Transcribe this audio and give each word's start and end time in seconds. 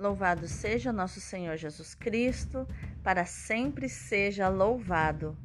Louvado 0.00 0.48
seja 0.48 0.94
nosso 0.94 1.20
Senhor 1.20 1.58
Jesus 1.58 1.94
Cristo, 1.94 2.66
para 3.02 3.26
sempre 3.26 3.86
seja 3.86 4.48
louvado. 4.48 5.36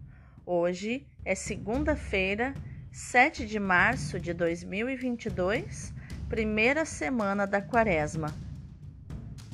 Hoje 0.45 1.05
é 1.25 1.35
segunda-feira, 1.35 2.53
7 2.89 3.45
de 3.45 3.59
março 3.59 4.17
de 4.17 4.33
2022, 4.33 5.93
primeira 6.29 6.85
semana 6.85 7.45
da 7.45 7.61
Quaresma. 7.61 8.33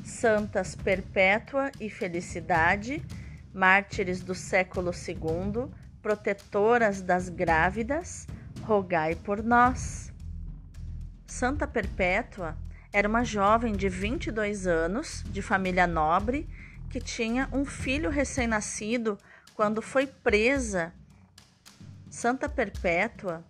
Santas 0.03 0.75
Perpétua 0.75 1.71
e 1.79 1.89
Felicidade, 1.89 3.03
mártires 3.51 4.21
do 4.21 4.35
século 4.35 4.91
II, 4.91 5.67
protetoras 5.99 7.01
das 7.01 7.27
grávidas, 7.27 8.27
rogai 8.61 9.15
por 9.15 9.41
nós. 9.41 10.13
Santa 11.25 11.65
Perpétua 11.65 12.55
era 12.93 13.07
uma 13.07 13.23
jovem 13.23 13.73
de 13.73 13.87
22 13.87 14.67
anos, 14.67 15.23
de 15.27 15.41
família 15.41 15.87
nobre, 15.87 16.47
que 16.89 16.99
tinha 16.99 17.47
um 17.53 17.63
filho 17.63 18.09
recém-nascido 18.09 19.17
quando 19.55 19.81
foi 19.81 20.05
presa. 20.05 20.93
Santa 22.09 22.49
Perpétua 22.49 23.43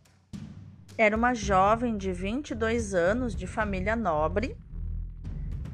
era 0.97 1.17
uma 1.17 1.33
jovem 1.33 1.97
de 1.97 2.11
22 2.11 2.93
anos, 2.93 3.35
de 3.35 3.47
família 3.47 3.95
nobre, 3.95 4.55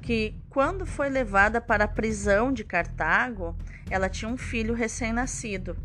que, 0.02 0.34
quando 0.49 0.85
foi 0.85 1.09
levada 1.09 1.59
para 1.59 1.84
a 1.84 1.88
prisão 1.88 2.54
de 2.54 2.63
Cartago, 2.63 3.54
ela 3.90 4.07
tinha 4.07 4.31
um 4.31 4.38
filho 4.38 4.73
recém-nascido. 4.73 5.76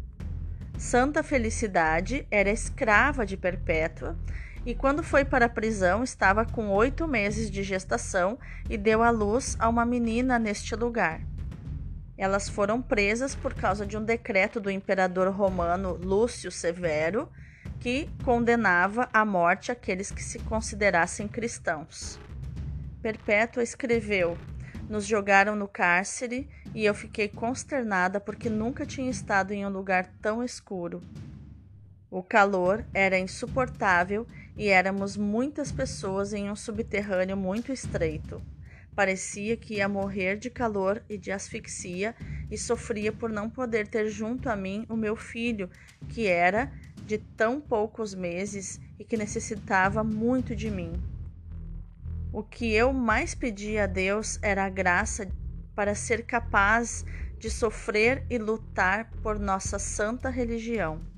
Santa 0.78 1.24
Felicidade 1.24 2.26
era 2.30 2.50
escrava 2.50 3.26
de 3.26 3.36
Perpétua 3.36 4.16
e, 4.64 4.74
quando 4.74 5.02
foi 5.02 5.24
para 5.24 5.46
a 5.46 5.48
prisão, 5.48 6.04
estava 6.04 6.44
com 6.44 6.68
oito 6.70 7.08
meses 7.08 7.50
de 7.50 7.62
gestação 7.62 8.38
e 8.70 8.76
deu 8.76 9.02
à 9.02 9.10
luz 9.10 9.56
a 9.58 9.68
uma 9.68 9.84
menina 9.84 10.38
neste 10.38 10.76
lugar. 10.76 11.20
Elas 12.16 12.48
foram 12.48 12.80
presas 12.80 13.34
por 13.34 13.54
causa 13.54 13.84
de 13.84 13.96
um 13.96 14.04
decreto 14.04 14.60
do 14.60 14.70
imperador 14.70 15.28
romano 15.28 15.94
Lúcio 15.94 16.52
Severo, 16.52 17.28
que 17.80 18.08
condenava 18.24 19.08
à 19.12 19.24
morte 19.24 19.72
aqueles 19.72 20.12
que 20.12 20.22
se 20.22 20.38
considerassem 20.40 21.26
cristãos. 21.26 22.20
Perpétua 23.02 23.64
escreveu: 23.64 24.38
Nos 24.88 25.04
jogaram 25.04 25.56
no 25.56 25.66
cárcere 25.66 26.48
e 26.72 26.84
eu 26.84 26.94
fiquei 26.94 27.28
consternada 27.28 28.20
porque 28.20 28.48
nunca 28.48 28.86
tinha 28.86 29.10
estado 29.10 29.50
em 29.52 29.66
um 29.66 29.68
lugar 29.68 30.06
tão 30.20 30.44
escuro. 30.44 31.02
O 32.08 32.22
calor 32.22 32.84
era 32.94 33.18
insuportável 33.18 34.26
e 34.56 34.68
éramos 34.68 35.16
muitas 35.16 35.72
pessoas 35.72 36.32
em 36.32 36.50
um 36.50 36.56
subterrâneo 36.56 37.36
muito 37.36 37.72
estreito. 37.72 38.40
Parecia 38.94 39.56
que 39.56 39.76
ia 39.76 39.88
morrer 39.88 40.36
de 40.36 40.50
calor 40.50 41.02
e 41.08 41.16
de 41.16 41.32
asfixia 41.32 42.14
e 42.50 42.58
sofria 42.58 43.10
por 43.10 43.30
não 43.30 43.48
poder 43.48 43.88
ter 43.88 44.08
junto 44.08 44.50
a 44.50 44.56
mim 44.56 44.84
o 44.88 44.96
meu 44.96 45.16
filho, 45.16 45.70
que 46.10 46.26
era 46.26 46.70
de 47.06 47.16
tão 47.16 47.60
poucos 47.60 48.14
meses 48.14 48.80
e 48.98 49.04
que 49.04 49.16
necessitava 49.16 50.04
muito 50.04 50.54
de 50.54 50.70
mim. 50.70 50.92
O 52.32 52.42
que 52.42 52.72
eu 52.72 52.92
mais 52.92 53.34
pedia 53.34 53.84
a 53.84 53.86
Deus 53.86 54.38
era 54.42 54.64
a 54.64 54.70
graça 54.70 55.28
para 55.74 55.94
ser 55.94 56.24
capaz 56.24 57.04
de 57.38 57.50
sofrer 57.50 58.24
e 58.28 58.38
lutar 58.38 59.10
por 59.22 59.38
nossa 59.38 59.78
santa 59.78 60.28
religião. 60.28 61.11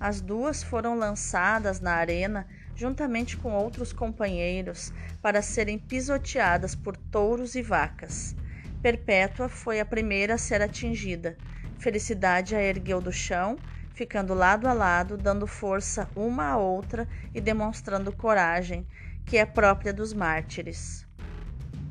As 0.00 0.22
duas 0.22 0.62
foram 0.62 0.96
lançadas 0.96 1.78
na 1.78 1.92
arena 1.92 2.46
juntamente 2.74 3.36
com 3.36 3.52
outros 3.52 3.92
companheiros 3.92 4.90
para 5.20 5.42
serem 5.42 5.78
pisoteadas 5.78 6.74
por 6.74 6.96
touros 6.96 7.54
e 7.54 7.60
vacas. 7.60 8.34
Perpétua 8.80 9.50
foi 9.50 9.78
a 9.78 9.84
primeira 9.84 10.36
a 10.36 10.38
ser 10.38 10.62
atingida. 10.62 11.36
Felicidade 11.78 12.56
a 12.56 12.62
ergueu 12.62 13.02
do 13.02 13.12
chão, 13.12 13.58
ficando 13.92 14.32
lado 14.32 14.66
a 14.66 14.72
lado, 14.72 15.18
dando 15.18 15.46
força 15.46 16.08
uma 16.16 16.44
à 16.44 16.56
outra 16.56 17.06
e 17.34 17.40
demonstrando 17.40 18.10
coragem, 18.10 18.86
que 19.26 19.36
é 19.36 19.44
própria 19.44 19.92
dos 19.92 20.14
mártires. 20.14 21.06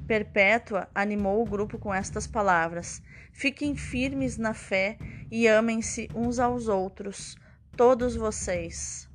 Perpétua 0.08 0.90
animou 0.96 1.44
o 1.44 1.46
grupo 1.46 1.78
com 1.78 1.94
estas 1.94 2.26
palavras: 2.26 3.04
Fiquem 3.32 3.76
firmes 3.76 4.36
na 4.36 4.56
fé 4.56 4.98
e 5.30 5.48
amem-se 5.48 6.10
uns 6.16 6.40
aos 6.40 6.68
outros 6.68 7.38
todos 7.80 8.14
vocês. 8.14 9.08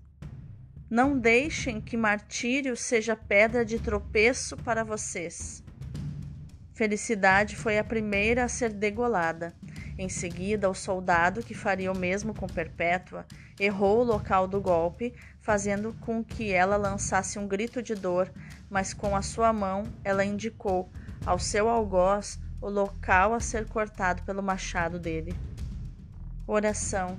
Não 0.88 1.18
deixem 1.18 1.82
que 1.82 1.98
martírio 1.98 2.74
seja 2.74 3.14
pedra 3.14 3.62
de 3.62 3.78
tropeço 3.78 4.56
para 4.56 4.82
vocês. 4.82 5.62
Felicidade 6.72 7.56
foi 7.56 7.78
a 7.78 7.84
primeira 7.84 8.42
a 8.42 8.48
ser 8.48 8.72
degolada. 8.72 9.52
Em 9.98 10.08
seguida, 10.08 10.70
o 10.70 10.72
soldado, 10.72 11.42
que 11.42 11.52
faria 11.52 11.92
o 11.92 11.98
mesmo 11.98 12.32
com 12.32 12.46
Perpétua, 12.46 13.26
errou 13.60 14.00
o 14.00 14.02
local 14.04 14.48
do 14.48 14.62
golpe, 14.62 15.12
fazendo 15.42 15.94
com 16.00 16.24
que 16.24 16.50
ela 16.50 16.78
lançasse 16.78 17.38
um 17.38 17.46
grito 17.46 17.82
de 17.82 17.94
dor, 17.94 18.32
mas 18.70 18.94
com 18.94 19.14
a 19.14 19.20
sua 19.20 19.52
mão 19.52 19.82
ela 20.02 20.24
indicou 20.24 20.90
ao 21.26 21.38
seu 21.38 21.68
algoz 21.68 22.40
o 22.62 22.70
local 22.70 23.34
a 23.34 23.40
ser 23.40 23.66
cortado 23.66 24.22
pelo 24.22 24.42
machado 24.42 24.98
dele. 24.98 25.34
Oração. 26.46 27.18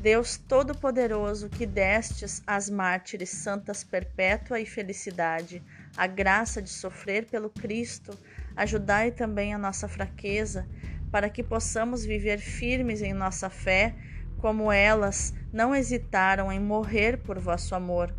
Deus 0.00 0.38
Todo-Poderoso, 0.38 1.50
que 1.50 1.66
destes 1.66 2.42
às 2.46 2.70
mártires 2.70 3.28
santas 3.28 3.84
perpétua 3.84 4.58
e 4.58 4.64
felicidade, 4.64 5.62
a 5.94 6.06
graça 6.06 6.62
de 6.62 6.70
sofrer 6.70 7.26
pelo 7.26 7.50
Cristo, 7.50 8.18
ajudai 8.56 9.10
também 9.10 9.52
a 9.52 9.58
nossa 9.58 9.86
fraqueza, 9.86 10.66
para 11.10 11.28
que 11.28 11.42
possamos 11.42 12.02
viver 12.02 12.38
firmes 12.38 13.02
em 13.02 13.12
nossa 13.12 13.50
fé, 13.50 13.94
como 14.38 14.72
elas 14.72 15.34
não 15.52 15.74
hesitaram 15.74 16.50
em 16.50 16.58
morrer 16.58 17.18
por 17.18 17.38
vosso 17.38 17.74
amor. 17.74 18.14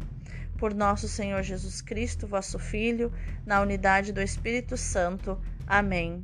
Por 0.60 0.76
nosso 0.76 1.08
Senhor 1.08 1.42
Jesus 1.42 1.82
Cristo, 1.82 2.28
vosso 2.28 2.60
Filho, 2.60 3.12
na 3.44 3.60
unidade 3.60 4.14
do 4.14 4.22
Espírito 4.22 4.78
Santo. 4.78 5.42
Amém. 5.66 6.24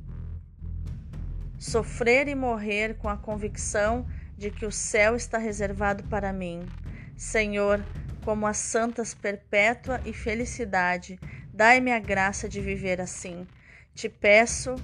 Sofrer 1.57 2.27
e 2.27 2.35
morrer 2.35 2.97
com 2.97 3.09
a 3.09 3.17
convicção 3.17 4.05
de 4.37 4.51
que 4.51 4.65
o 4.65 4.71
céu 4.71 5.15
está 5.15 5.37
reservado 5.37 6.03
para 6.03 6.31
mim. 6.31 6.67
Senhor, 7.15 7.83
como 8.23 8.45
as 8.45 8.57
santas 8.57 9.13
perpétua 9.13 9.99
e 10.05 10.13
felicidade, 10.13 11.19
dai-me 11.51 11.91
a 11.91 11.99
graça 11.99 12.47
de 12.47 12.61
viver 12.61 13.01
assim. 13.01 13.47
Te 13.95 14.07
peço, 14.07 14.75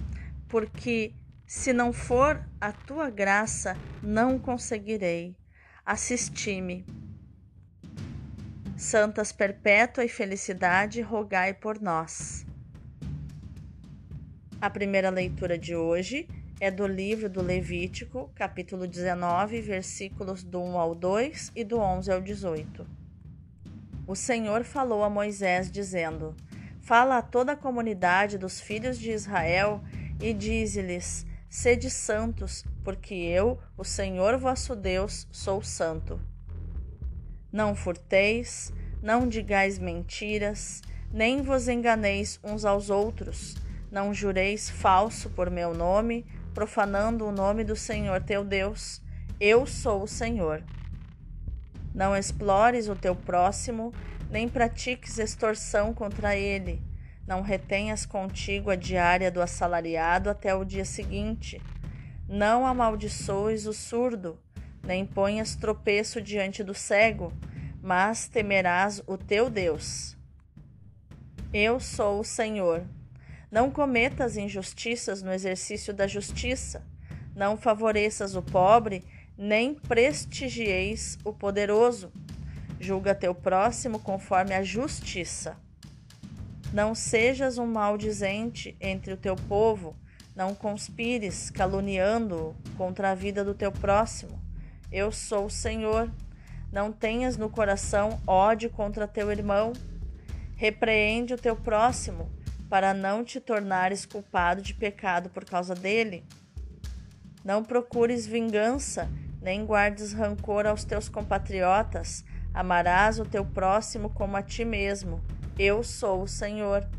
porque 0.48 1.14
se 1.46 1.72
não 1.72 1.94
for 1.94 2.44
a 2.60 2.72
tua 2.72 3.10
graça, 3.12 3.78
não 4.02 4.40
conseguirei. 4.40 5.36
Assisti-me. 5.86 6.86
Santas 8.76 9.32
perpétua 9.32 10.04
e 10.04 10.10
felicidade, 10.10 11.02
rogai 11.02 11.54
por 11.54 11.80
nós. 11.80 12.46
A 14.60 14.70
primeira 14.70 15.10
leitura 15.10 15.58
de 15.58 15.76
hoje 15.76 16.28
é 16.64 16.72
do 16.72 16.88
livro 16.88 17.30
do 17.30 17.42
Levítico, 17.42 18.32
capítulo 18.34 18.88
19, 18.88 19.60
versículos 19.60 20.46
do 20.46 20.62
1 20.62 20.78
ao 20.78 20.96
2 20.96 21.52
e 21.54 21.62
do 21.62 21.78
11 21.78 22.10
ao 22.10 22.22
18. 22.22 22.88
O 24.08 24.16
Senhor 24.16 24.64
falou 24.64 25.04
a 25.04 25.10
Moisés, 25.10 25.70
dizendo: 25.70 26.34
Fala 26.80 27.18
a 27.18 27.22
toda 27.22 27.52
a 27.52 27.58
comunidade 27.58 28.38
dos 28.38 28.62
filhos 28.62 28.98
de 28.98 29.12
Israel 29.12 29.84
e 30.22 30.34
dize-lhes: 30.34 31.26
Sede 31.50 31.90
santos, 31.90 32.64
porque 32.82 33.14
eu, 33.14 33.60
o 33.78 33.84
Senhor 33.84 34.38
vosso 34.38 34.74
Deus, 34.74 35.28
sou 35.34 35.62
santo. 35.62 36.18
Não 37.52 37.76
furteis, 37.76 38.72
não 39.02 39.28
digais 39.28 39.78
mentiras, 39.78 40.82
nem 41.12 41.42
vos 41.42 41.68
enganeis 41.68 42.40
uns 42.42 42.64
aos 42.64 42.90
outros, 42.90 43.54
não 43.92 44.14
jureis 44.14 44.70
falso 44.70 45.30
por 45.30 45.52
meu 45.52 45.74
nome, 45.74 46.26
profanando 46.54 47.26
o 47.26 47.32
nome 47.32 47.64
do 47.64 47.76
Senhor 47.76 48.22
teu 48.22 48.44
Deus. 48.44 49.02
Eu 49.40 49.66
sou 49.66 50.04
o 50.04 50.08
Senhor. 50.08 50.64
Não 51.94 52.16
explores 52.16 52.88
o 52.88 52.96
teu 52.96 53.16
próximo, 53.16 53.94
nem 54.30 54.48
pratiques 54.48 55.18
extorsão 55.18 55.94
contra 55.94 56.36
ele. 56.36 56.82
Não 57.28 57.42
retenhas 57.42 58.06
contigo 58.06 58.70
a 58.70 58.76
diária 58.76 59.32
do 59.32 59.42
assalariado 59.42 60.30
até 60.30 60.54
o 60.56 60.66
dia 60.66 60.86
seguinte. 60.86 61.62
Não 62.28 62.66
amaldiçoes 62.66 63.66
o 63.66 63.74
surdo, 63.74 64.40
nem 64.82 65.06
ponhas 65.06 65.56
tropeço 65.56 66.22
diante 66.22 66.64
do 66.64 66.74
cego, 66.74 67.32
mas 67.82 68.28
temerás 68.28 69.02
o 69.06 69.18
teu 69.18 69.50
Deus. 69.50 70.18
Eu 71.54 71.80
sou 71.80 72.20
o 72.20 72.24
Senhor. 72.24 72.84
Não 73.54 73.70
cometas 73.70 74.36
injustiças 74.36 75.22
no 75.22 75.32
exercício 75.32 75.94
da 75.94 76.08
justiça. 76.08 76.84
Não 77.36 77.56
favoreças 77.56 78.36
o 78.36 78.42
pobre, 78.42 79.04
nem 79.38 79.76
prestigieis 79.76 81.20
o 81.24 81.32
poderoso. 81.32 82.12
Julga 82.80 83.14
teu 83.14 83.36
próximo 83.36 84.00
conforme 84.00 84.56
a 84.56 84.64
justiça. 84.64 85.56
Não 86.74 86.96
sejas 86.96 87.60
um 87.60 87.68
maldizente 87.68 88.76
entre 88.82 89.14
o 89.14 89.18
teu 89.18 89.36
povo, 89.36 89.96
não 90.36 90.56
conspires 90.56 91.52
caluniando 91.52 92.56
contra 92.76 93.12
a 93.12 93.16
vida 93.16 93.46
do 93.46 93.54
teu 93.54 93.72
próximo. 93.72 94.42
Eu 94.92 95.12
sou 95.12 95.46
o 95.46 95.52
Senhor. 95.52 96.10
Não 96.72 96.92
tenhas 96.92 97.38
no 97.38 97.52
coração 97.52 98.20
ódio 98.26 98.72
contra 98.72 99.08
teu 99.08 99.32
irmão. 99.32 99.74
Repreende 100.56 101.36
o 101.36 101.38
teu 101.38 101.56
próximo, 101.56 102.32
para 102.74 102.92
não 102.92 103.24
te 103.24 103.40
tornares 103.40 104.04
culpado 104.04 104.60
de 104.60 104.74
pecado 104.74 105.30
por 105.30 105.46
causa 105.46 105.76
dele. 105.76 106.26
Não 107.46 107.64
procures 107.64 108.26
vingança, 108.26 109.08
nem 109.40 109.64
guardes 109.64 110.12
rancor 110.12 110.66
aos 110.66 110.84
teus 110.84 111.08
compatriotas. 111.08 112.26
Amarás 112.52 113.20
o 113.20 113.26
teu 113.26 113.46
próximo 113.46 114.10
como 114.10 114.36
a 114.36 114.42
ti 114.42 114.66
mesmo. 114.66 115.22
Eu 115.56 115.84
sou 115.84 116.24
o 116.24 116.28
Senhor. 116.28 116.90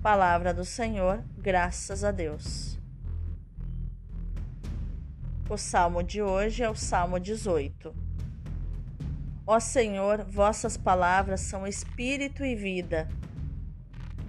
Palavra 0.00 0.54
do 0.54 0.64
Senhor, 0.64 1.24
graças 1.36 2.04
a 2.04 2.12
Deus. 2.12 2.78
O 5.50 5.56
salmo 5.56 6.04
de 6.04 6.22
hoje 6.22 6.62
é 6.62 6.70
o 6.70 6.76
Salmo 6.76 7.18
18. 7.18 7.92
Ó 9.44 9.58
Senhor, 9.58 10.24
vossas 10.24 10.76
palavras 10.76 11.40
são 11.40 11.66
espírito 11.66 12.44
e 12.44 12.54
vida. 12.54 13.08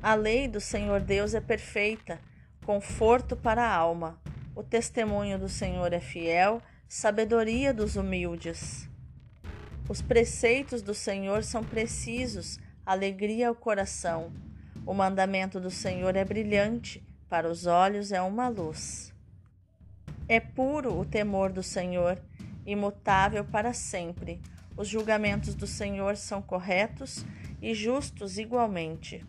A 0.02 0.14
lei 0.14 0.48
do 0.48 0.62
Senhor 0.62 1.02
Deus 1.02 1.34
é 1.34 1.42
perfeita, 1.42 2.20
conforto 2.64 3.36
para 3.36 3.64
a 3.64 3.76
alma. 3.76 4.22
O 4.56 4.62
testemunho 4.62 5.40
do 5.40 5.50
Senhor 5.50 5.92
é 5.92 6.00
fiel, 6.00 6.62
sabedoria 6.88 7.74
dos 7.74 7.96
humildes. 7.96 8.88
Os 9.90 10.02
preceitos 10.02 10.84
do 10.84 10.94
Senhor 10.94 11.44
são 11.44 11.64
precisos, 11.64 12.60
alegria 12.86 13.48
ao 13.48 13.56
coração. 13.56 14.32
O 14.86 14.94
mandamento 14.94 15.60
do 15.60 15.72
Senhor 15.72 16.16
é 16.16 16.24
brilhante, 16.24 17.04
para 17.28 17.50
os 17.50 17.66
olhos 17.66 18.12
é 18.12 18.22
uma 18.22 18.48
luz. 18.50 19.12
É 20.28 20.40
puro 20.40 21.00
o 21.00 21.06
temor 21.06 21.52
do 21.52 21.64
Senhor, 21.64 22.22
imutável 22.66 23.44
para 23.44 23.74
sempre. 23.74 24.40
Os 24.78 24.88
julgamentos 24.88 25.56
do 25.56 25.66
Senhor 25.66 26.16
são 26.16 26.40
corretos 26.40 27.26
e 27.60 27.74
justos 27.74 28.38
igualmente. 28.38 29.26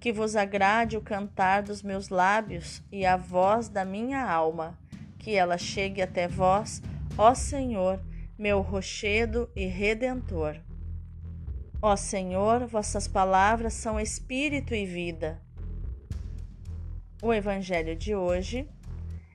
Que 0.00 0.12
vos 0.12 0.34
agrade 0.34 0.96
o 0.96 1.00
cantar 1.02 1.62
dos 1.62 1.82
meus 1.82 2.08
lábios 2.08 2.82
e 2.90 3.04
a 3.04 3.18
voz 3.18 3.68
da 3.68 3.84
minha 3.84 4.24
alma, 4.24 4.78
que 5.18 5.36
ela 5.36 5.58
chegue 5.58 6.00
até 6.00 6.26
vós, 6.26 6.82
ó 7.18 7.34
Senhor, 7.34 8.00
meu 8.38 8.62
rochedo 8.62 9.50
e 9.54 9.66
redentor. 9.66 10.56
Ó 11.82 11.94
Senhor, 11.96 12.66
vossas 12.66 13.06
palavras 13.06 13.74
são 13.74 14.00
espírito 14.00 14.74
e 14.74 14.86
vida. 14.86 15.38
O 17.22 17.34
evangelho 17.34 17.94
de 17.94 18.14
hoje 18.14 18.66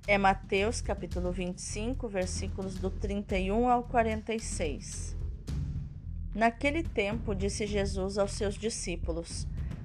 é 0.07 0.17
Mateus 0.17 0.81
capítulo 0.81 1.31
25, 1.31 2.07
versículos 2.07 2.75
do 2.75 2.89
31 2.89 3.69
ao 3.69 3.83
46. 3.83 5.15
Naquele 6.33 6.81
tempo 6.81 7.35
disse 7.35 7.67
Jesus 7.67 8.17
aos 8.17 8.31
seus 8.31 8.55
discípulos: 8.55 9.47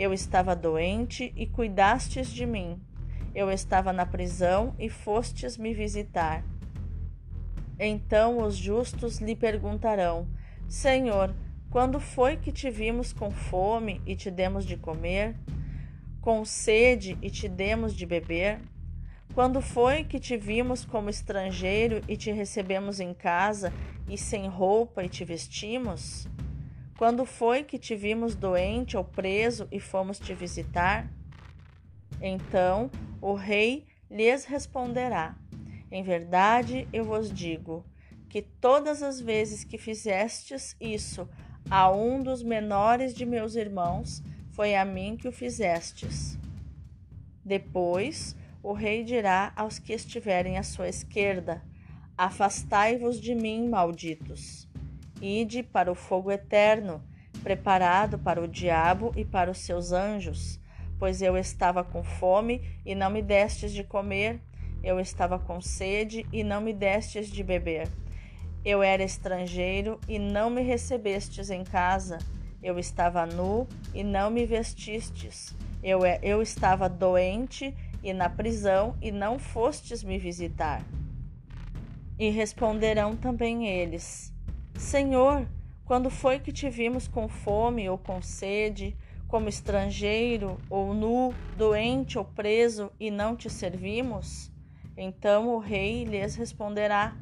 eu 0.00 0.14
estava 0.14 0.56
doente 0.56 1.30
e 1.36 1.46
cuidastes 1.46 2.30
de 2.30 2.46
mim, 2.46 2.80
eu 3.34 3.50
estava 3.50 3.92
na 3.92 4.06
prisão 4.06 4.74
e 4.78 4.88
fostes 4.88 5.58
me 5.58 5.74
visitar. 5.74 6.42
Então 7.78 8.38
os 8.38 8.56
justos 8.56 9.18
lhe 9.18 9.36
perguntarão: 9.36 10.26
Senhor, 10.66 11.34
quando 11.68 12.00
foi 12.00 12.38
que 12.38 12.50
te 12.50 12.70
vimos 12.70 13.12
com 13.12 13.30
fome 13.30 14.00
e 14.06 14.16
te 14.16 14.30
demos 14.30 14.64
de 14.64 14.78
comer? 14.78 15.36
Com 16.22 16.46
sede 16.46 17.18
e 17.20 17.28
te 17.30 17.46
demos 17.46 17.94
de 17.94 18.06
beber? 18.06 18.58
Quando 19.34 19.60
foi 19.60 20.02
que 20.02 20.18
te 20.18 20.34
vimos 20.34 20.82
como 20.82 21.10
estrangeiro 21.10 22.00
e 22.08 22.16
te 22.16 22.32
recebemos 22.32 23.00
em 23.00 23.12
casa 23.12 23.70
e 24.08 24.16
sem 24.16 24.48
roupa 24.48 25.04
e 25.04 25.10
te 25.10 25.26
vestimos? 25.26 26.26
Quando 27.00 27.24
foi 27.24 27.64
que 27.64 27.78
te 27.78 27.96
vimos 27.96 28.34
doente 28.34 28.94
ou 28.94 29.02
preso 29.02 29.66
e 29.72 29.80
fomos 29.80 30.18
te 30.18 30.34
visitar? 30.34 31.10
Então 32.20 32.90
o 33.22 33.32
rei 33.32 33.86
lhes 34.10 34.44
responderá: 34.44 35.34
em 35.90 36.02
verdade, 36.02 36.86
eu 36.92 37.06
vos 37.06 37.32
digo 37.32 37.86
que 38.28 38.42
todas 38.42 39.02
as 39.02 39.18
vezes 39.18 39.64
que 39.64 39.78
fizestes 39.78 40.76
isso 40.78 41.26
a 41.70 41.90
um 41.90 42.22
dos 42.22 42.42
menores 42.42 43.14
de 43.14 43.24
meus 43.24 43.54
irmãos, 43.54 44.22
foi 44.50 44.74
a 44.76 44.84
mim 44.84 45.16
que 45.16 45.26
o 45.26 45.32
fizestes. 45.32 46.38
Depois, 47.42 48.36
o 48.62 48.74
rei 48.74 49.04
dirá 49.04 49.54
aos 49.56 49.78
que 49.78 49.94
estiverem 49.94 50.58
à 50.58 50.62
sua 50.62 50.90
esquerda: 50.90 51.64
Afastai-vos 52.14 53.18
de 53.18 53.34
mim, 53.34 53.70
malditos. 53.70 54.69
Ide 55.20 55.62
para 55.62 55.90
o 55.90 55.94
fogo 55.94 56.30
eterno, 56.30 57.02
preparado 57.42 58.18
para 58.18 58.40
o 58.42 58.48
diabo 58.48 59.12
e 59.16 59.24
para 59.24 59.50
os 59.50 59.58
seus 59.58 59.92
anjos, 59.92 60.60
pois 60.98 61.20
eu 61.22 61.36
estava 61.36 61.84
com 61.84 62.02
fome 62.02 62.62
e 62.84 62.94
não 62.94 63.10
me 63.10 63.22
destes 63.22 63.72
de 63.72 63.84
comer 63.84 64.40
eu 64.82 64.98
estava 64.98 65.38
com 65.38 65.60
sede 65.60 66.26
e 66.32 66.42
não 66.42 66.60
me 66.60 66.72
destes 66.72 67.28
de 67.28 67.42
beber. 67.42 67.88
Eu 68.64 68.82
era 68.82 69.02
estrangeiro 69.02 70.00
e 70.08 70.18
não 70.18 70.50
me 70.50 70.62
recebestes 70.62 71.50
em 71.50 71.64
casa. 71.64 72.18
Eu 72.62 72.78
estava 72.78 73.26
nu 73.26 73.66
e 73.94 74.02
não 74.02 74.30
me 74.30 74.44
vestistes. 74.46 75.54
Eu, 75.82 76.00
eu 76.22 76.42
estava 76.42 76.88
doente 76.88 77.74
e 78.02 78.12
na 78.12 78.28
prisão 78.28 78.96
e 79.00 79.10
não 79.10 79.38
fostes 79.38 80.02
me 80.02 80.18
visitar. 80.18 80.82
E 82.18 82.30
responderão 82.30 83.16
também 83.16 83.66
eles: 83.66 84.29
Senhor, 84.80 85.46
quando 85.84 86.08
foi 86.08 86.40
que 86.40 86.50
te 86.50 86.70
vimos 86.70 87.06
com 87.06 87.28
fome 87.28 87.88
ou 87.88 87.98
com 87.98 88.22
sede, 88.22 88.96
como 89.28 89.46
estrangeiro 89.46 90.58
ou 90.70 90.94
nu, 90.94 91.34
doente 91.56 92.18
ou 92.18 92.24
preso 92.24 92.90
e 92.98 93.10
não 93.10 93.36
te 93.36 93.50
servimos? 93.50 94.50
Então 94.96 95.50
o 95.50 95.58
rei 95.58 96.04
lhes 96.04 96.34
responderá: 96.34 97.14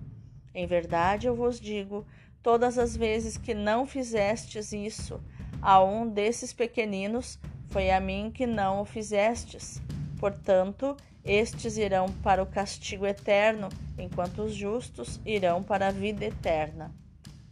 Em 0.55 0.67
verdade 0.69 1.27
eu 1.27 1.35
vos 1.35 1.61
digo, 1.61 2.07
todas 2.45 2.79
as 2.79 2.97
vezes 2.97 3.37
que 3.37 3.55
não 3.55 3.85
fizestes 3.85 4.73
isso 4.73 5.21
a 5.61 5.83
um 5.83 6.09
desses 6.09 6.53
pequeninos, 6.53 7.41
foi 7.67 7.91
a 7.91 8.01
mim 8.01 8.31
que 8.33 8.47
não 8.47 8.81
o 8.81 8.85
fizestes. 8.85 9.83
Portanto, 10.21 10.97
estes 11.25 11.77
irão 11.77 12.07
para 12.23 12.41
o 12.41 12.47
castigo 12.47 13.05
eterno, 13.05 13.69
enquanto 13.99 14.43
os 14.43 14.55
justos 14.55 15.21
irão 15.27 15.61
para 15.61 15.89
a 15.89 15.93
vida 15.93 16.25
eterna. 16.25 16.95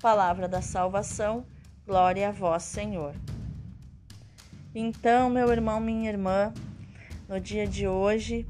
Palavra 0.01 0.47
da 0.47 0.61
salvação, 0.61 1.47
glória 1.87 2.29
a 2.29 2.33
vós, 2.33 2.65
Senhor. 2.65 3.15
Então, 4.75 5.31
meu 5.31 5.51
irmão, 5.51 5.81
minha 5.81 6.11
irmã, 6.11 6.53
no 7.27 7.41
dia 7.41 7.67
de 7.67 7.89
hoje, 7.89 8.47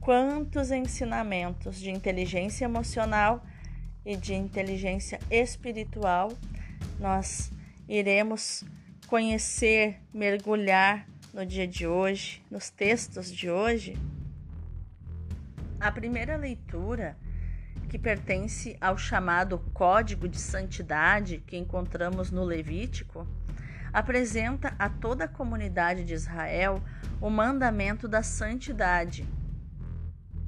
quantos 0.00 0.72
ensinamentos 0.72 1.78
de 1.78 1.90
inteligência 1.90 2.64
emocional 2.64 3.44
e 4.04 4.16
de 4.16 4.34
inteligência 4.34 5.20
espiritual 5.30 6.32
nós 6.98 7.52
iremos 7.88 8.64
conhecer, 9.06 10.00
mergulhar 10.12 11.06
no 11.32 11.46
dia 11.46 11.66
de 11.66 11.86
hoje, 11.86 12.42
nos 12.50 12.70
textos 12.70 13.32
de 13.32 13.48
hoje, 13.48 13.96
a 15.78 15.92
primeira 15.92 16.36
leitura, 16.36 17.16
que 17.88 17.98
pertence 17.98 18.76
ao 18.80 18.98
chamado 18.98 19.58
Código 19.72 20.28
de 20.28 20.38
Santidade 20.38 21.42
que 21.46 21.56
encontramos 21.56 22.30
no 22.30 22.44
Levítico, 22.44 23.26
apresenta 23.92 24.74
a 24.78 24.88
toda 24.88 25.24
a 25.24 25.28
comunidade 25.28 26.04
de 26.04 26.12
Israel 26.12 26.82
o 27.20 27.30
mandamento 27.30 28.06
da 28.06 28.22
santidade. 28.22 29.26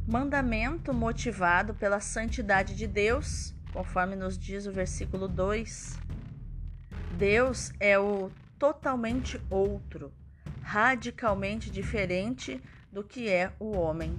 Mandamento 0.07 0.93
motivado 0.93 1.75
pela 1.75 2.01
santidade 2.01 2.75
de 2.77 2.87
Deus, 2.87 3.55
conforme 3.73 4.17
nos 4.17 4.37
diz 4.39 4.67
o 4.67 4.73
versículo 4.73 5.27
2. 5.27 5.99
Deus 7.17 7.73
é 7.81 7.99
o 7.99 8.31
totalmente 8.59 9.41
outro, 9.49 10.13
radicalmente 10.63 11.71
diferente 11.71 12.61
do 12.93 13.03
que 13.03 13.29
é 13.29 13.53
o 13.59 13.77
homem. 13.77 14.19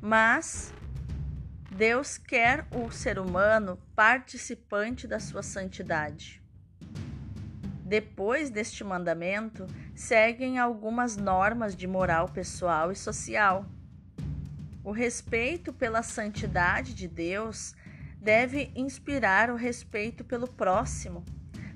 Mas 0.00 0.72
Deus 1.80 2.18
quer 2.18 2.66
o 2.74 2.90
ser 2.90 3.18
humano 3.18 3.78
participante 3.96 5.06
da 5.06 5.18
sua 5.18 5.42
santidade. 5.42 6.42
Depois 7.82 8.50
deste 8.50 8.84
mandamento, 8.84 9.66
seguem 9.94 10.58
algumas 10.58 11.16
normas 11.16 11.74
de 11.74 11.86
moral 11.86 12.28
pessoal 12.28 12.92
e 12.92 12.94
social. 12.94 13.64
O 14.84 14.90
respeito 14.92 15.72
pela 15.72 16.02
santidade 16.02 16.92
de 16.92 17.08
Deus 17.08 17.74
deve 18.18 18.70
inspirar 18.76 19.48
o 19.48 19.56
respeito 19.56 20.22
pelo 20.22 20.46
próximo, 20.46 21.24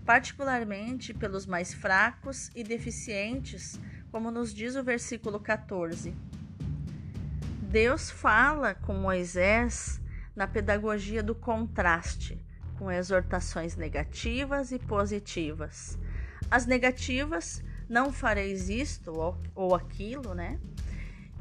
particularmente 0.05 1.15
pelos 1.15 1.47
mais 1.47 1.73
fracos 1.73 2.51
e 2.55 2.63
deficientes, 2.63 3.81
como 4.13 4.31
nos 4.31 4.53
diz 4.53 4.77
o 4.77 4.85
versículo 4.85 5.41
14. 5.41 6.15
Deus 7.75 8.09
fala 8.09 8.73
com 8.73 8.95
Moisés 8.95 10.01
na 10.37 10.47
pedagogia 10.47 11.25
do 11.25 11.35
contraste, 11.35 12.41
com 12.79 12.89
exortações 12.89 13.75
negativas 13.75 14.71
e 14.71 14.79
positivas. 14.79 15.99
As 16.49 16.67
negativas, 16.67 17.65
não 17.89 18.13
fareis 18.13 18.69
isto 18.69 19.13
ou, 19.57 19.75
aquilo, 19.75 20.35
né? 20.35 20.61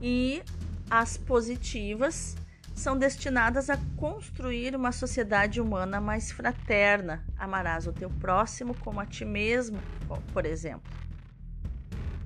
E 0.01 0.41
as 0.89 1.17
positivas 1.17 2.35
são 2.73 2.97
destinadas 2.97 3.69
a 3.69 3.77
construir 3.95 4.75
uma 4.75 4.91
sociedade 4.91 5.61
humana 5.61 6.01
mais 6.01 6.31
fraterna. 6.31 7.23
Amarás 7.37 7.85
o 7.85 7.93
teu 7.93 8.09
próximo 8.09 8.73
como 8.79 8.99
a 8.99 9.05
ti 9.05 9.23
mesmo, 9.23 9.77
por 10.33 10.47
exemplo. 10.47 10.91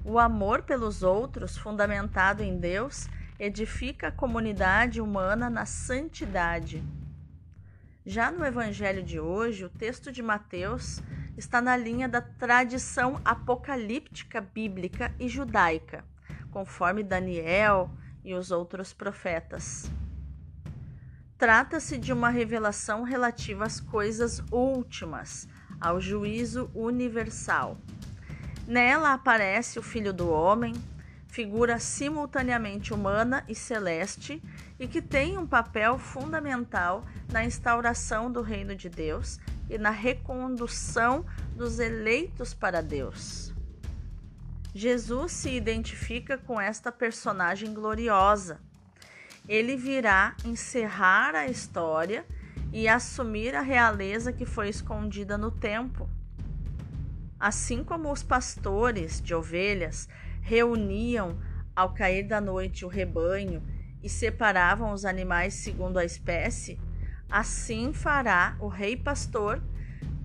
O 0.05 0.17
amor 0.17 0.61
pelos 0.61 1.03
outros, 1.03 1.57
fundamentado 1.57 2.41
em 2.41 2.57
Deus, 2.57 3.09
edifica 3.39 4.07
a 4.07 4.11
comunidade 4.11 4.99
humana 4.99 5.49
na 5.49 5.65
santidade. 5.65 6.83
Já 8.05 8.31
no 8.31 8.45
Evangelho 8.45 9.03
de 9.03 9.19
hoje, 9.19 9.65
o 9.65 9.69
texto 9.69 10.11
de 10.11 10.23
Mateus 10.23 11.01
está 11.37 11.61
na 11.61 11.75
linha 11.75 12.07
da 12.07 12.21
tradição 12.21 13.21
apocalíptica 13.23 14.41
bíblica 14.41 15.13
e 15.19 15.27
judaica, 15.27 16.03
conforme 16.49 17.03
Daniel 17.03 17.91
e 18.23 18.33
os 18.33 18.49
outros 18.49 18.93
profetas. 18.93 19.91
Trata-se 21.37 21.97
de 21.97 22.11
uma 22.11 22.29
revelação 22.29 23.03
relativa 23.03 23.65
às 23.65 23.79
coisas 23.79 24.41
últimas, 24.51 25.47
ao 25.79 26.01
juízo 26.01 26.71
universal. 26.73 27.77
Nela 28.67 29.13
aparece 29.13 29.77
o 29.77 29.83
Filho 29.83 30.11
do 30.11 30.29
Homem, 30.31 30.73
figura 31.37 31.77
simultaneamente 31.77 32.91
humana 32.91 33.45
e 33.47 33.53
celeste 33.53 34.41
e 34.79 34.87
que 34.87 35.03
tem 35.03 35.37
um 35.37 35.45
papel 35.45 35.99
fundamental 35.99 37.05
na 37.31 37.45
instauração 37.45 38.31
do 38.31 38.41
reino 38.41 38.75
de 38.75 38.89
Deus 38.89 39.39
e 39.69 39.77
na 39.77 39.91
recondução 39.91 41.23
dos 41.55 41.77
eleitos 41.77 42.55
para 42.55 42.81
Deus. 42.81 43.53
Jesus 44.73 45.31
se 45.31 45.51
identifica 45.51 46.39
com 46.39 46.59
esta 46.59 46.91
personagem 46.91 47.71
gloriosa. 47.71 48.59
Ele 49.47 49.77
virá 49.77 50.35
encerrar 50.43 51.35
a 51.35 51.45
história 51.45 52.25
e 52.73 52.87
assumir 52.87 53.53
a 53.53 53.61
realeza 53.61 54.33
que 54.33 54.43
foi 54.43 54.69
escondida 54.69 55.37
no 55.37 55.51
tempo. 55.51 56.09
Assim 57.39 57.83
como 57.83 58.11
os 58.11 58.23
pastores 58.23 59.21
de 59.21 59.35
ovelhas 59.35 60.09
reuniam 60.47 61.37
ao 61.75 61.93
cair 61.93 62.23
da 62.23 62.39
noite 62.39 62.85
o 62.85 62.87
rebanho 62.87 63.61
e 64.01 64.07
separavam 64.07 64.93
os 64.93 65.03
animais 65.03 65.53
segundo 65.55 65.99
a 65.99 66.05
espécie, 66.05 66.79
assim 67.29 67.91
fará 67.91 68.55
o 68.61 68.69
rei 68.69 68.95
pastor 68.95 69.61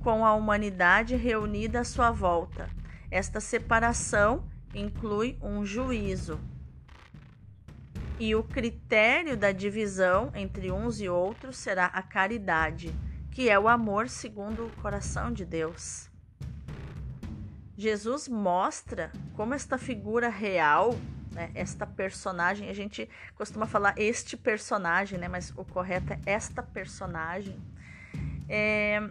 com 0.00 0.24
a 0.24 0.32
humanidade 0.32 1.16
reunida 1.16 1.80
à 1.80 1.84
sua 1.84 2.12
volta. 2.12 2.70
Esta 3.10 3.40
separação 3.40 4.48
inclui 4.72 5.36
um 5.42 5.64
juízo. 5.66 6.38
E 8.20 8.36
o 8.36 8.44
critério 8.44 9.36
da 9.36 9.50
divisão 9.50 10.30
entre 10.36 10.70
uns 10.70 11.00
e 11.00 11.08
outros 11.08 11.56
será 11.56 11.86
a 11.86 12.00
caridade, 12.00 12.94
que 13.32 13.50
é 13.50 13.58
o 13.58 13.66
amor 13.66 14.08
segundo 14.08 14.66
o 14.66 14.80
coração 14.80 15.32
de 15.32 15.44
Deus. 15.44 16.11
Jesus 17.82 18.28
mostra 18.28 19.10
como 19.34 19.54
esta 19.54 19.76
figura 19.76 20.28
real, 20.28 20.96
né, 21.32 21.50
esta 21.52 21.84
personagem, 21.84 22.68
a 22.68 22.72
gente 22.72 23.08
costuma 23.34 23.66
falar 23.66 23.98
este 23.98 24.36
personagem, 24.36 25.18
né, 25.18 25.26
mas 25.26 25.52
o 25.56 25.64
correto 25.64 26.12
é 26.12 26.20
esta 26.24 26.62
personagem 26.62 27.58
é, 28.48 29.02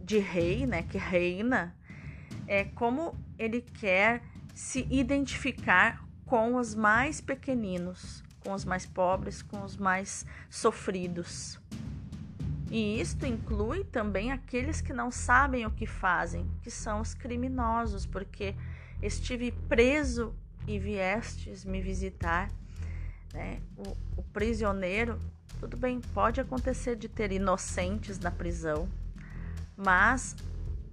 de 0.00 0.18
rei, 0.18 0.66
né, 0.66 0.84
que 0.84 0.98
reina, 0.98 1.74
é 2.46 2.62
como 2.62 3.18
ele 3.36 3.60
quer 3.60 4.22
se 4.54 4.86
identificar 4.88 6.04
com 6.24 6.54
os 6.54 6.76
mais 6.76 7.20
pequeninos, 7.20 8.22
com 8.38 8.52
os 8.52 8.64
mais 8.64 8.86
pobres, 8.86 9.42
com 9.42 9.64
os 9.64 9.76
mais 9.76 10.24
sofridos. 10.48 11.58
E 12.70 13.00
isto 13.00 13.26
inclui 13.26 13.82
também 13.82 14.30
aqueles 14.30 14.80
que 14.80 14.92
não 14.92 15.10
sabem 15.10 15.66
o 15.66 15.72
que 15.72 15.86
fazem, 15.86 16.48
que 16.62 16.70
são 16.70 17.00
os 17.00 17.12
criminosos, 17.14 18.06
porque 18.06 18.54
estive 19.02 19.50
preso 19.68 20.32
e 20.68 20.78
viestes 20.78 21.64
me 21.64 21.82
visitar. 21.82 22.48
Né? 23.34 23.60
O, 23.76 24.20
o 24.20 24.22
prisioneiro, 24.22 25.18
tudo 25.58 25.76
bem, 25.76 26.00
pode 26.14 26.40
acontecer 26.40 26.94
de 26.94 27.08
ter 27.08 27.32
inocentes 27.32 28.20
na 28.20 28.30
prisão, 28.30 28.88
mas 29.76 30.36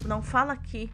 não 0.04 0.24
fala 0.24 0.54
aqui 0.54 0.92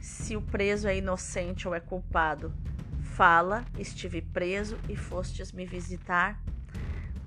se 0.00 0.34
o 0.34 0.40
preso 0.40 0.88
é 0.88 0.96
inocente 0.96 1.68
ou 1.68 1.74
é 1.74 1.80
culpado. 1.80 2.54
Fala, 3.02 3.66
estive 3.78 4.22
preso 4.22 4.78
e 4.88 4.96
fostes 4.96 5.52
me 5.52 5.66
visitar 5.66 6.40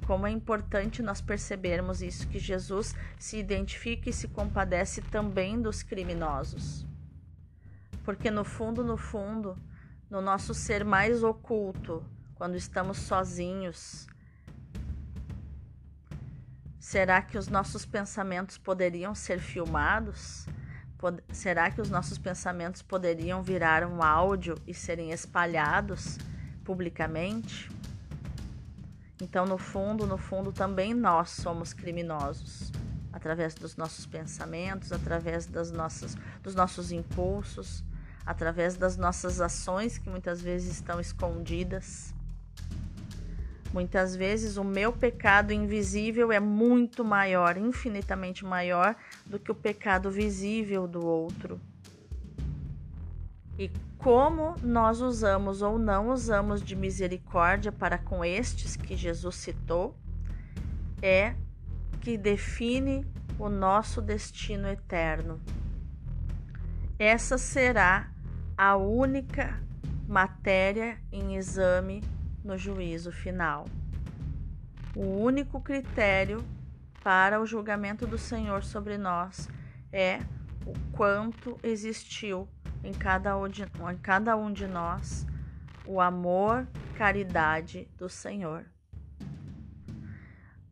como 0.06 0.28
é 0.28 0.32
importante 0.32 1.02
nós 1.02 1.20
percebermos 1.20 2.02
isso, 2.02 2.28
que 2.28 2.38
Jesus 2.38 2.96
se 3.18 3.38
identifica 3.38 4.10
e 4.10 4.14
se 4.14 4.28
compadece 4.28 5.02
também 5.02 5.60
dos 5.60 5.82
criminosos. 5.82 6.86
Porque 8.04 8.30
no 8.30 8.44
fundo, 8.44 8.84
no 8.84 8.98
fundo, 8.98 9.58
no 10.10 10.22
nosso 10.22 10.54
ser 10.54 10.86
mais 10.86 11.24
oculto, 11.24 12.06
quando 12.36 12.56
estamos 12.56 13.00
sozinhos, 13.00 14.06
será 16.80 17.22
que 17.24 17.38
os 17.38 17.48
nossos 17.48 17.84
pensamentos 17.84 18.60
poderiam 18.60 19.16
ser 19.16 19.40
filmados? 19.40 20.46
Será 21.32 21.72
que 21.72 21.82
os 21.82 21.90
nossos 21.90 22.20
pensamentos 22.20 22.84
poderiam 22.84 23.42
virar 23.42 23.84
um 23.84 24.04
áudio 24.04 24.56
e 24.68 24.74
serem 24.74 25.12
espalhados 25.12 26.20
publicamente? 26.64 27.70
Então, 29.22 29.46
no 29.46 29.58
fundo, 29.58 30.06
no 30.06 30.18
fundo, 30.18 30.52
também 30.52 30.94
nós 30.94 31.30
somos 31.30 31.74
criminosos, 31.74 32.72
através 33.14 33.56
dos 33.56 33.78
nossos 33.78 34.06
pensamentos, 34.06 34.92
através 34.92 35.46
das 35.46 35.72
nossas, 35.72 36.16
dos 36.44 36.54
nossos 36.54 36.92
impulsos, 36.92 37.84
através 38.26 38.76
das 38.76 38.98
nossas 38.98 39.40
ações 39.40 39.98
que 39.98 40.10
muitas 40.10 40.42
vezes 40.42 40.74
estão 40.74 41.00
escondidas. 41.00 42.14
Muitas 43.72 44.16
vezes 44.16 44.58
o 44.58 44.64
meu 44.64 44.92
pecado 44.92 45.52
invisível 45.54 46.32
é 46.32 46.40
muito 46.40 47.04
maior, 47.04 47.58
infinitamente 47.58 48.44
maior 48.44 48.96
do 49.26 49.40
que 49.40 49.52
o 49.52 49.56
pecado 49.56 50.10
visível 50.12 50.88
do 50.88 51.06
outro. 51.06 51.60
E 53.58 53.72
como 53.98 54.56
nós 54.62 55.02
usamos 55.02 55.62
ou 55.62 55.80
não 55.80 56.10
usamos 56.10 56.62
de 56.62 56.76
misericórdia 56.76 57.72
para 57.72 57.98
com 57.98 58.24
estes 58.24 58.76
que 58.76 58.96
Jesus 58.96 59.36
citou, 59.36 59.98
é 61.02 61.36
que 62.02 62.18
define 62.18 63.06
o 63.40 63.50
nosso 63.50 64.02
destino 64.02 64.68
eterno. 64.68 65.42
Essa 67.00 67.38
será 67.38 68.12
a 68.58 68.76
única 68.76 69.60
matéria 70.08 71.02
em 71.12 71.36
exame 71.36 72.04
no 72.44 72.58
juízo 72.58 73.12
final. 73.12 73.66
O 74.96 75.24
único 75.24 75.60
critério 75.60 76.44
para 77.04 77.42
o 77.42 77.46
julgamento 77.46 78.08
do 78.08 78.18
Senhor 78.18 78.64
sobre 78.64 78.98
nós 78.98 79.50
é 79.92 80.20
o 80.66 80.74
quanto 80.92 81.58
existiu 81.62 82.48
em 82.84 82.94
cada 82.94 83.38
um 83.38 83.48
de, 83.48 83.64
em 83.64 83.98
cada 84.02 84.36
um 84.36 84.52
de 84.52 84.68
nós 84.68 85.26
o 85.86 86.02
amor, 86.02 86.68
caridade 86.96 87.88
do 87.98 88.10
Senhor. 88.10 88.66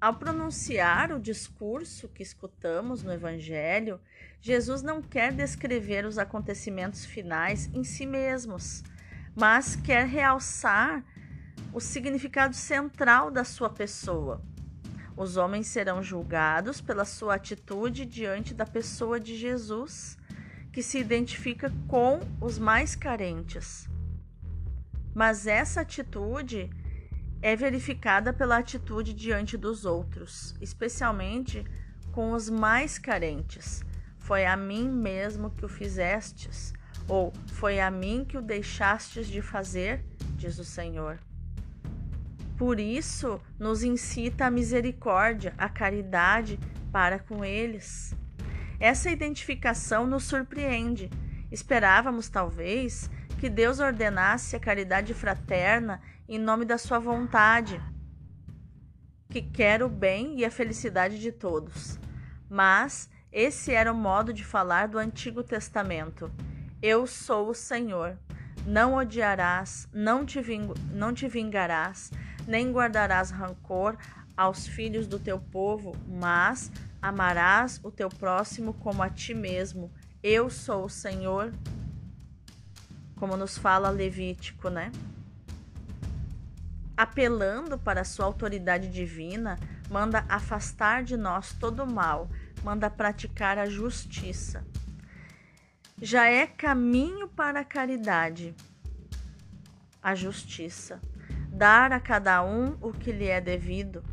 Ao 0.02 0.14
pronunciar 0.14 1.14
o 1.14 1.20
discurso 1.20 2.10
que 2.10 2.22
escutamos 2.22 3.04
no 3.04 3.14
Evangelho, 3.14 4.02
Jesus 4.42 4.82
não 4.82 5.02
quer 5.02 5.32
descrever 5.32 6.06
os 6.06 6.18
acontecimentos 6.18 7.06
finais 7.06 7.70
em 7.74 7.86
si 7.86 8.06
mesmos, 8.06 8.84
mas 9.34 9.78
quer 9.78 10.06
realçar 10.06 11.04
o 11.72 11.80
significado 11.80 12.54
central 12.54 13.32
da 13.32 13.46
sua 13.46 13.70
pessoa. 13.70 14.42
Os 15.16 15.38
homens 15.38 15.68
serão 15.68 16.04
julgados 16.04 16.82
pela 16.82 17.06
sua 17.06 17.36
atitude 17.36 18.06
diante 18.06 18.54
da 18.54 18.66
pessoa 18.66 19.20
de 19.20 19.38
Jesus, 19.38 20.18
que 20.74 20.82
se 20.82 20.98
identifica 20.98 21.72
com 21.88 22.20
os 22.42 22.58
mais 22.58 22.96
carentes. 22.96 23.88
Mas 25.14 25.46
essa 25.46 25.82
atitude 25.82 26.68
é 27.44 27.56
verificada 27.56 28.34
pela 28.34 28.58
atitude 28.58 29.14
diante 29.14 29.56
dos 29.56 29.86
outros, 29.86 30.56
especialmente 30.60 31.64
com 32.12 32.32
os 32.32 32.50
mais 32.50 32.98
carentes. 32.98 33.84
Foi 34.18 34.46
a 34.46 34.58
mim 34.58 34.90
mesmo 34.90 35.52
que 35.52 35.64
o 35.64 35.70
fizestes, 35.70 36.74
ou 37.08 37.32
foi 37.48 37.80
a 37.80 37.92
mim 37.92 38.26
que 38.28 38.38
o 38.38 38.42
deixastes 38.42 39.28
de 39.28 39.44
fazer, 39.44 40.04
diz 40.36 40.58
o 40.58 40.66
Senhor. 40.66 41.20
Por 42.58 42.80
isso, 42.80 43.40
nos 43.60 43.84
incita 43.84 44.46
a 44.46 44.52
misericórdia, 44.52 45.54
a 45.56 45.70
caridade 45.70 46.58
para 46.92 47.20
com 47.20 47.46
eles. 47.46 48.16
Essa 48.84 49.10
identificação 49.10 50.06
nos 50.06 50.26
surpreende. 50.26 51.10
Esperávamos, 51.50 52.28
talvez, 52.28 53.10
que 53.40 53.50
Deus 53.50 53.80
ordenasse 53.80 54.58
a 54.58 54.60
caridade 54.60 55.14
fraterna 55.14 56.02
em 56.28 56.38
nome 56.38 56.66
da 56.66 56.78
sua 56.78 57.00
vontade, 57.00 57.82
que 59.30 59.42
quer 59.42 59.82
o 59.82 59.88
bem 59.88 60.38
e 60.38 60.44
a 60.44 60.52
felicidade 60.52 61.18
de 61.18 61.32
todos. 61.32 61.98
Mas 62.50 63.10
esse 63.32 63.72
era 63.72 63.90
o 63.90 63.96
modo 63.96 64.34
de 64.34 64.44
falar 64.44 64.90
do 64.90 64.98
Antigo 64.98 65.46
Testamento. 65.46 66.30
Eu 66.82 67.08
sou 67.08 67.52
o 67.52 67.56
Senhor. 67.56 68.18
Não 68.66 68.96
odiarás, 68.96 69.88
não 69.94 70.26
te, 70.26 70.42
não 70.92 71.14
te 71.14 71.30
vingarás, 71.30 72.12
nem 72.46 72.70
guardarás 72.70 73.32
rancor 73.32 73.96
aos 74.36 74.68
filhos 74.68 75.08
do 75.08 75.20
teu 75.20 75.40
povo, 75.40 75.96
mas 76.06 76.70
amarás 77.04 77.80
o 77.84 77.92
teu 77.92 78.08
próximo 78.08 78.74
como 78.74 79.04
a 79.04 79.10
ti 79.10 79.34
mesmo. 79.34 79.92
Eu 80.24 80.50
sou 80.50 80.86
o 80.86 80.90
Senhor, 80.90 81.54
como 83.18 83.36
nos 83.36 83.58
fala 83.58 83.90
Levítico, 83.90 84.70
né? 84.70 84.90
Apelando 86.96 87.78
para 87.78 88.02
a 88.02 88.06
sua 88.06 88.26
autoridade 88.26 88.90
divina, 88.90 89.60
manda 89.90 90.26
afastar 90.30 91.04
de 91.04 91.18
nós 91.18 91.54
todo 91.54 91.84
o 91.84 91.92
mal, 91.92 92.30
manda 92.64 92.90
praticar 92.90 93.58
a 93.60 93.66
justiça. 93.66 94.66
Já 96.02 96.30
é 96.30 96.48
caminho 96.48 97.28
para 97.28 97.60
a 97.60 97.66
caridade, 97.66 98.56
a 100.02 100.16
justiça 100.16 101.02
dar 101.54 101.92
a 101.92 102.00
cada 102.00 102.44
um 102.44 102.76
o 102.82 102.92
que 102.92 103.12
lhe 103.12 103.28
é 103.28 103.40
devido. 103.40 104.04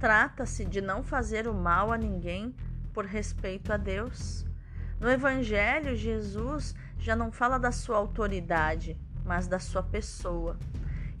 Trata-se 0.00 0.64
de 0.64 0.80
não 0.80 1.02
fazer 1.02 1.46
o 1.46 1.52
mal 1.52 1.92
a 1.92 1.98
ninguém 1.98 2.56
por 2.94 3.04
respeito 3.04 3.70
a 3.70 3.76
Deus. 3.76 4.46
No 4.98 5.10
Evangelho, 5.10 5.94
Jesus 5.94 6.74
já 6.98 7.14
não 7.14 7.30
fala 7.30 7.58
da 7.58 7.70
sua 7.70 7.98
autoridade, 7.98 8.96
mas 9.26 9.46
da 9.46 9.58
sua 9.58 9.82
pessoa. 9.82 10.58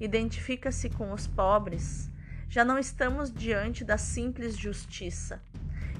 Identifica-se 0.00 0.88
com 0.88 1.12
os 1.12 1.26
pobres. 1.26 2.10
Já 2.48 2.64
não 2.64 2.78
estamos 2.78 3.30
diante 3.30 3.84
da 3.84 3.98
simples 3.98 4.56
justiça, 4.56 5.42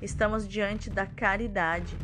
estamos 0.00 0.48
diante 0.48 0.88
da 0.88 1.04
caridade. 1.04 1.94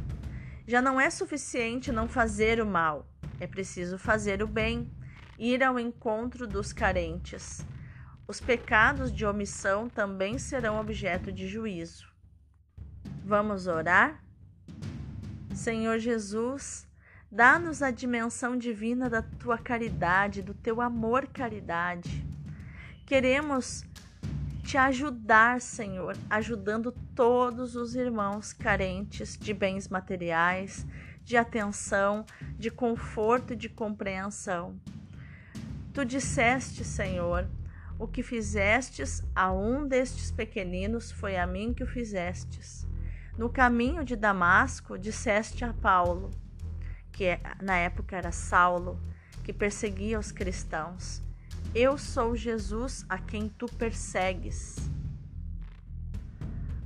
Já 0.69 0.83
não 0.83 1.01
é 1.01 1.09
suficiente 1.09 1.91
não 1.91 2.07
fazer 2.07 2.61
o 2.61 2.67
mal, 2.67 3.09
é 3.41 3.47
preciso 3.47 3.97
fazer 3.97 4.43
o 4.43 4.47
bem 4.47 4.91
ir 5.39 5.63
ao 5.63 5.81
encontro 5.81 6.47
dos 6.47 6.71
carentes. 6.71 7.65
Os 8.29 8.41
pecados 8.41 9.13
de 9.13 9.25
omissão 9.25 9.89
também 9.89 10.37
serão 10.37 10.81
objeto 10.81 11.31
de 11.31 11.47
juízo. 11.47 12.09
Vamos 13.25 13.69
orar? 13.69 14.21
Senhor 15.55 15.99
Jesus, 15.99 16.89
dá-nos 17.31 17.83
a 17.83 17.93
dimensão 17.93 18.57
divina 18.57 19.09
da 19.09 19.23
tua 19.23 19.57
caridade, 19.57 20.43
do 20.43 20.53
teu 20.53 20.81
amor 20.81 21.29
caridade. 21.29 22.27
Queremos 23.07 23.85
te 24.65 24.77
ajudar, 24.77 25.61
Senhor, 25.61 26.17
ajudando 26.29 26.91
todos 27.15 27.77
os 27.77 27.95
irmãos 27.95 28.53
carentes 28.53 29.39
de 29.39 29.55
bens 29.55 29.87
materiais, 29.87 30.85
de 31.23 31.37
atenção, 31.37 32.27
de 32.59 32.73
conforto 32.73 33.53
e 33.53 33.57
de 33.57 33.69
compreensão. 33.69 34.77
Tu 35.95 36.05
disseste, 36.05 36.85
Senhor, 36.85 37.49
o 37.99 38.07
que 38.07 38.23
fizestes 38.23 39.23
a 39.35 39.53
um 39.53 39.87
destes 39.87 40.31
pequeninos 40.31 41.11
foi 41.11 41.37
a 41.37 41.47
mim 41.47 41.73
que 41.73 41.83
o 41.83 41.87
fizestes. 41.87 42.87
No 43.39 43.49
caminho 43.49 44.05
de 44.05 44.17
Damasco, 44.17 44.99
disseste 44.99 45.65
a 45.65 45.73
Paulo, 45.73 46.31
que 47.13 47.25
é, 47.25 47.41
na 47.63 47.77
época 47.77 48.17
era 48.17 48.33
Saulo, 48.33 49.01
que 49.43 49.53
perseguia 49.53 50.19
os 50.19 50.31
cristãos: 50.31 51.23
Eu 51.75 51.97
sou 51.97 52.37
Jesus 52.37 53.05
a 53.09 53.19
quem 53.19 53.49
tu 53.49 53.67
persegues. 53.67 54.77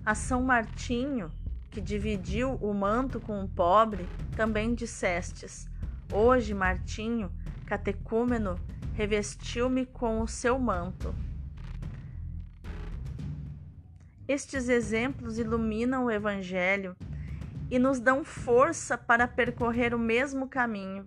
A 0.05 0.14
São 0.14 0.42
Martinho, 0.42 1.31
que 1.70 1.81
dividiu 1.81 2.55
o 2.55 2.73
manto 2.73 3.20
com 3.20 3.42
o 3.44 3.49
pobre, 3.49 4.09
também 4.37 4.75
dissestes: 4.75 5.68
Hoje, 6.12 6.55
Martinho, 6.55 7.31
catecúmeno, 7.66 8.59
revestiu-me 9.01 9.87
com 9.87 10.21
o 10.21 10.29
seu 10.29 10.59
manto. 10.59 11.15
Estes 14.29 14.69
exemplos 14.69 15.39
iluminam 15.39 16.05
o 16.05 16.11
Evangelho 16.11 16.95
e 17.71 17.79
nos 17.79 17.99
dão 17.99 18.23
força 18.23 18.99
para 18.99 19.27
percorrer 19.27 19.95
o 19.95 19.99
mesmo 19.99 20.47
caminho, 20.47 21.07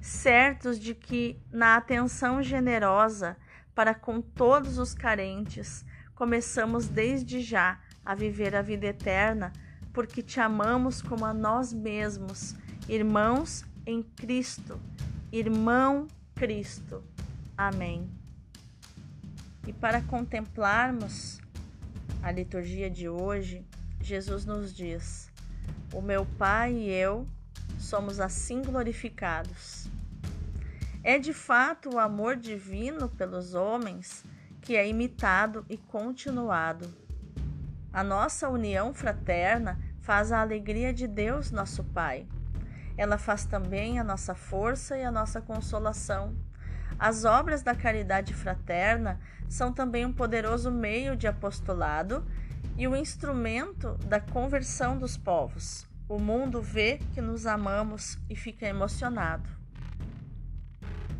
certos 0.00 0.78
de 0.78 0.94
que, 0.94 1.38
na 1.52 1.76
atenção 1.76 2.42
generosa 2.42 3.36
para 3.74 3.94
com 3.94 4.22
todos 4.22 4.78
os 4.78 4.94
carentes, 4.94 5.84
começamos 6.14 6.88
desde 6.88 7.42
já 7.42 7.78
a 8.02 8.14
viver 8.14 8.56
a 8.56 8.62
vida 8.62 8.86
eterna, 8.86 9.52
porque 9.92 10.22
te 10.22 10.40
amamos 10.40 11.02
como 11.02 11.26
a 11.26 11.34
nós 11.34 11.70
mesmos, 11.70 12.56
irmãos 12.88 13.62
em 13.84 14.02
Cristo, 14.02 14.80
irmão 15.30 16.08
Cristo. 16.34 17.04
Amém. 17.56 18.10
E 19.66 19.72
para 19.72 20.02
contemplarmos 20.02 21.40
a 22.22 22.30
liturgia 22.30 22.90
de 22.90 23.08
hoje, 23.08 23.66
Jesus 23.98 24.44
nos 24.44 24.74
diz: 24.74 25.30
O 25.92 26.02
meu 26.02 26.26
Pai 26.38 26.74
e 26.74 26.90
eu 26.90 27.26
somos 27.78 28.20
assim 28.20 28.60
glorificados. 28.60 29.88
É 31.02 31.18
de 31.18 31.32
fato 31.32 31.94
o 31.94 31.98
amor 31.98 32.36
divino 32.36 33.08
pelos 33.08 33.54
homens 33.54 34.22
que 34.60 34.76
é 34.76 34.86
imitado 34.86 35.64
e 35.68 35.78
continuado. 35.78 36.92
A 37.90 38.04
nossa 38.04 38.50
união 38.50 38.92
fraterna 38.92 39.80
faz 40.02 40.30
a 40.30 40.42
alegria 40.42 40.92
de 40.92 41.06
Deus, 41.06 41.50
nosso 41.50 41.82
Pai. 41.82 42.26
Ela 42.98 43.16
faz 43.16 43.46
também 43.46 43.98
a 43.98 44.04
nossa 44.04 44.34
força 44.34 44.98
e 44.98 45.02
a 45.02 45.10
nossa 45.10 45.40
consolação 45.40 46.36
as 46.98 47.24
obras 47.24 47.62
da 47.62 47.74
caridade 47.74 48.32
fraterna 48.32 49.20
são 49.48 49.72
também 49.72 50.04
um 50.04 50.12
poderoso 50.12 50.70
meio 50.70 51.16
de 51.16 51.26
apostolado 51.26 52.26
e 52.76 52.86
o 52.88 52.96
instrumento 52.96 53.94
da 54.06 54.20
conversão 54.20 54.98
dos 54.98 55.16
povos. 55.16 55.86
O 56.08 56.18
mundo 56.18 56.62
vê 56.62 57.00
que 57.14 57.20
nos 57.20 57.46
amamos 57.46 58.18
e 58.30 58.36
fica 58.36 58.66
emocionado. 58.66 59.48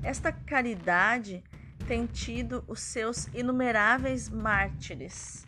Esta 0.02 0.30
caridade 0.30 1.42
tem 1.86 2.06
tido 2.06 2.64
os 2.66 2.80
seus 2.80 3.26
inumeráveis 3.34 4.28
mártires, 4.28 5.46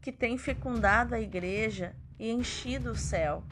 que 0.00 0.10
têm 0.10 0.36
fecundado 0.36 1.14
a 1.14 1.20
igreja 1.20 1.94
e 2.18 2.30
enchido 2.30 2.92
o 2.92 2.96
céu. 2.96 3.44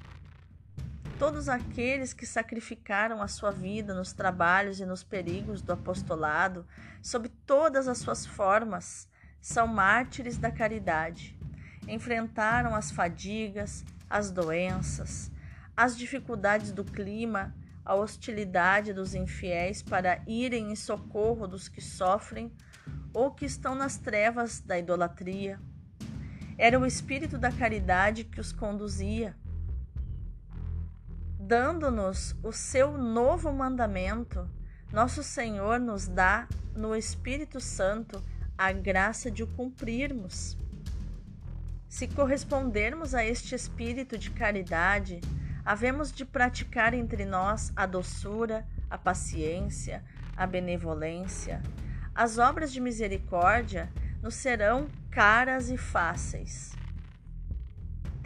Todos 1.19 1.49
aqueles 1.49 2.13
que 2.13 2.25
sacrificaram 2.25 3.21
a 3.21 3.27
sua 3.27 3.51
vida 3.51 3.93
nos 3.93 4.13
trabalhos 4.13 4.79
e 4.79 4.87
nos 4.87 5.03
perigos 5.03 5.61
do 5.61 5.73
apostolado, 5.73 6.65
sob 7.03 7.29
todas 7.45 7.89
as 7.89 7.99
suas 7.99 8.25
formas, 8.25 9.09
são 9.41 9.67
mártires 9.67 10.39
da 10.39 10.51
caridade. 10.51 11.37
Enfrentaram 11.89 12.73
as 12.75 12.93
fadigas, 12.93 13.85
as 14.09 14.31
doenças, 14.31 15.31
as 15.77 15.99
dificuldades 15.99 16.71
do 16.71 16.85
clima, 16.85 17.53
a 17.85 17.95
hostilidade 17.95 18.93
dos 18.93 19.15
infiéis 19.15 19.83
para 19.83 20.23
irem 20.25 20.71
em 20.71 20.77
socorro 20.77 21.49
dos 21.49 21.69
que 21.69 21.81
sofrem 21.81 22.53
ou 23.13 23.33
que 23.33 23.45
estão 23.45 23.75
nas 23.75 23.97
trevas 23.97 24.61
da 24.61 24.79
idolatria. 24.79 25.59
Era 26.57 26.79
o 26.79 26.87
espírito 26.87 27.37
da 27.39 27.51
caridade 27.51 28.25
que 28.25 28.41
os 28.41 28.53
conduzia, 28.53 29.35
dando-nos 31.49 32.37
o 32.43 32.53
seu 32.53 32.99
novo 32.99 33.51
mandamento. 33.51 34.47
Nosso 34.93 35.23
Senhor 35.23 35.81
nos 35.81 36.07
dá 36.07 36.47
no 36.77 36.95
Espírito 36.95 37.59
Santo 37.59 38.23
a 38.57 38.71
graça 38.71 39.31
de 39.31 39.43
o 39.43 39.47
cumprirmos. 39.47 40.59
Se 41.89 42.07
correspondermos 42.07 43.15
a 43.15 43.25
este 43.25 43.55
espírito 43.55 44.19
de 44.19 44.31
caridade, 44.31 45.23
havemos 45.65 46.13
de 46.13 46.23
praticar 46.23 46.93
entre 46.93 47.25
nós 47.25 47.73
a 47.75 47.87
doçura, 47.87 48.67
a 48.91 48.99
paciência, 48.99 50.05
a 50.37 50.47
benevolência. 50.47 51.63
As 52.15 52.37
obras 52.37 52.71
de 52.71 52.79
misericórdia 52.79 53.91
nos 54.23 54.35
serão 54.35 54.87
caras 55.11 55.71
e 55.71 55.79
fáceis. 55.79 56.78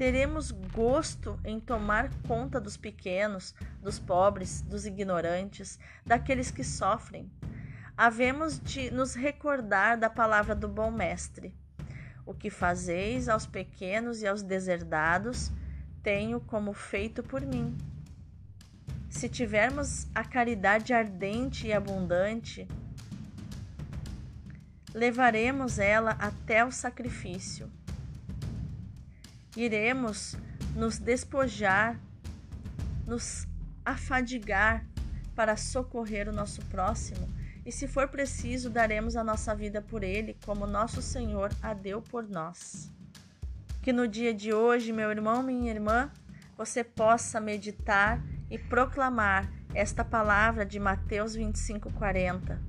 Teremos 0.03 0.51
gosto 0.51 1.38
em 1.45 1.61
tomar 1.61 2.11
conta 2.27 2.61
dos 2.61 2.77
pequenos, 2.77 3.55
dos 3.81 4.01
pobres, 4.01 4.61
dos 4.62 4.85
ignorantes, 4.85 5.79
daqueles 6.05 6.51
que 6.51 6.65
sofrem 6.65 7.31
havemos 7.97 8.59
de 8.59 8.91
nos 8.91 9.15
recordar 9.15 9.97
da 9.97 10.11
palavra 10.11 10.57
do 10.57 10.67
bom 10.67 10.91
mestre. 10.91 11.55
O 12.27 12.35
que 12.35 12.51
fazeis 12.51 13.29
aos 13.29 13.47
pequenos 13.47 14.23
e 14.23 14.27
aos 14.27 14.43
deserdados, 14.43 15.53
tenho 16.03 16.41
como 16.41 16.73
feito 16.73 17.23
por 17.23 17.43
mim. 17.43 17.79
Se 19.09 19.29
tivermos 19.29 20.09
a 20.12 20.25
caridade 20.25 20.93
ardente 20.93 21.69
e 21.69 21.73
abundante, 21.73 22.67
levaremos 24.93 25.79
ela 25.79 26.17
até 26.19 26.65
o 26.65 26.73
sacrifício. 26.73 27.71
Iremos 29.57 30.37
nos 30.75 30.99
despojar, 30.99 32.01
nos 33.07 33.47
afadigar 33.85 34.85
para 35.35 35.57
socorrer 35.57 36.29
o 36.29 36.33
nosso 36.33 36.62
próximo 36.67 37.29
e 37.65 37.71
se 37.71 37.87
for 37.87 38.09
preciso, 38.09 38.69
daremos 38.69 39.15
a 39.17 39.23
nossa 39.23 39.55
vida 39.55 39.81
por 39.81 40.03
ele, 40.03 40.37
como 40.45 40.67
nosso 40.67 41.01
Senhor 41.01 41.51
a 41.62 41.73
deu 41.73 42.03
por 42.03 42.29
nós. 42.29 42.91
Que 43.81 43.93
no 43.93 44.09
dia 44.09 44.35
de 44.35 44.53
hoje, 44.53 44.93
meu 44.93 45.11
irmão, 45.11 45.43
minha 45.43 45.71
irmã, 45.71 46.11
você 46.57 46.83
possa 46.83 47.41
meditar 47.41 48.21
e 48.51 48.59
proclamar 48.59 49.49
esta 49.75 50.05
palavra 50.05 50.67
de 50.67 50.79
Mateus 50.81 51.37
25:40. 51.37 52.61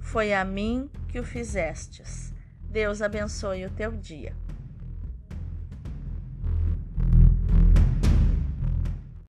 Foi 0.00 0.32
a 0.32 0.44
mim 0.44 0.90
que 1.08 1.20
o 1.20 1.24
fizestes. 1.24 2.32
Deus 2.62 3.00
abençoe 3.02 3.66
o 3.66 3.70
teu 3.70 3.92
dia. 3.92 4.34